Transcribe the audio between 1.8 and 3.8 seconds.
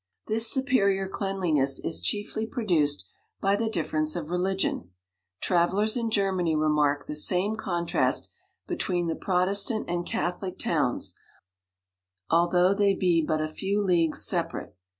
chiefly produced by the